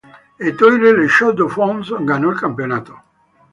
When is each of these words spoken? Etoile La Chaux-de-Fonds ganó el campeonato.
Etoile 0.39 0.93
La 0.95 1.07
Chaux-de-Fonds 1.07 1.83
ganó 1.99 2.31
el 2.31 2.39
campeonato. 2.39 2.99